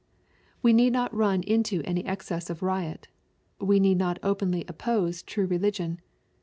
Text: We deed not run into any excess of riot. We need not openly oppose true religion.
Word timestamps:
We 0.63 0.73
deed 0.73 0.93
not 0.93 1.13
run 1.15 1.43
into 1.43 1.83
any 1.85 2.03
excess 2.05 2.49
of 2.49 2.63
riot. 2.63 3.07
We 3.59 3.79
need 3.79 3.99
not 3.99 4.17
openly 4.23 4.65
oppose 4.67 5.21
true 5.21 5.45
religion. 5.45 5.99